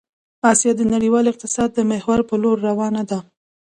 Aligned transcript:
آسيا 0.51 0.71
د 0.77 0.81
نړيوال 0.93 1.25
اقتصاد 1.29 1.69
د 1.73 1.79
محور 1.91 2.19
په 2.29 2.35
لور 2.41 2.57
روان 2.67 2.95
ده 3.09 3.19